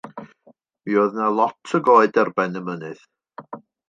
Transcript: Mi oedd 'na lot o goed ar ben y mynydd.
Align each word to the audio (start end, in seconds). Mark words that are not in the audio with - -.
Mi 0.87 0.95
oedd 1.01 1.19
'na 1.19 1.27
lot 1.39 1.73
o 1.79 1.81
goed 1.89 2.17
ar 2.23 2.31
ben 2.39 2.57
y 2.63 2.65
mynydd. 2.71 3.05